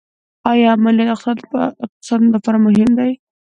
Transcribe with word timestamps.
آیا 0.51 0.67
امنیت 0.75 1.07
د 1.51 1.53
اقتصاد 1.63 2.19
لپاره 2.35 2.57
مهم 2.65 2.89
دی؟ 2.97 3.11